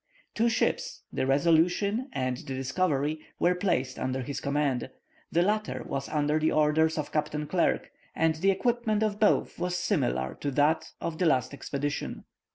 [0.33, 4.89] Two ships, the Resolution and the Discovery, were placed under his command.
[5.31, 9.77] The latter was under the orders of Captain Clerke; and the equipment of both was
[9.77, 12.23] similar to that of the last expedition.